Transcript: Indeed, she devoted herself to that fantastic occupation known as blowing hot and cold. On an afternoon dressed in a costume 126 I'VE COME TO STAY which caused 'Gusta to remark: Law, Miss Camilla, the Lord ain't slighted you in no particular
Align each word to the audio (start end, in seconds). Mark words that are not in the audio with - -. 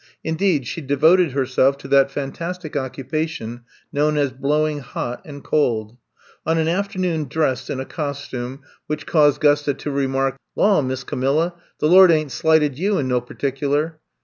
Indeed, 0.23 0.65
she 0.65 0.81
devoted 0.81 1.33
herself 1.33 1.77
to 1.77 1.87
that 1.89 2.09
fantastic 2.09 2.75
occupation 2.75 3.65
known 3.93 4.17
as 4.17 4.31
blowing 4.31 4.79
hot 4.79 5.21
and 5.25 5.43
cold. 5.43 5.95
On 6.43 6.57
an 6.57 6.67
afternoon 6.67 7.25
dressed 7.25 7.69
in 7.69 7.79
a 7.79 7.85
costume 7.85 8.61
126 8.87 8.89
I'VE 8.89 8.89
COME 8.89 8.95
TO 8.95 8.95
STAY 8.95 8.95
which 8.95 9.05
caused 9.05 9.41
'Gusta 9.41 9.73
to 9.83 9.91
remark: 9.91 10.37
Law, 10.55 10.81
Miss 10.81 11.03
Camilla, 11.03 11.53
the 11.77 11.87
Lord 11.87 12.09
ain't 12.09 12.31
slighted 12.31 12.79
you 12.79 12.97
in 12.97 13.07
no 13.07 13.21
particular 13.21 13.99